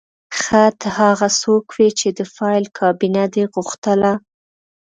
[0.39, 4.11] ښه ته هغه څوک وې چې د فایل کابینه دې غوښتله